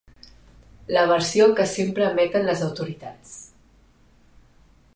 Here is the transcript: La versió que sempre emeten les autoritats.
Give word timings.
La 0.95 1.01
versió 1.11 1.47
que 1.59 1.67
sempre 1.73 2.07
emeten 2.13 2.47
les 2.49 2.63
autoritats. 2.69 3.37